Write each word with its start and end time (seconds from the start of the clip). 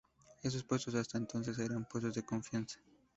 Esos 0.41 0.63
puestos 0.63 0.95
hasta 0.95 1.19
entonces 1.19 1.59
eran 1.59 1.85
puestos 1.85 2.15
de 2.15 2.25
confianza. 2.25 2.79